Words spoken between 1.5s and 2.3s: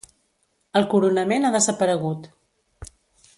desaparegut.